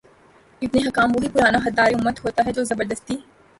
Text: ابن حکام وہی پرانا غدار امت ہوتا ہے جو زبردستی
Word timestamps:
ابن 0.61 0.87
حکام 0.87 1.11
وہی 1.15 1.29
پرانا 1.29 1.59
غدار 1.65 1.91
امت 1.93 2.25
ہوتا 2.25 2.45
ہے 2.45 2.53
جو 2.53 2.63
زبردستی 2.63 3.15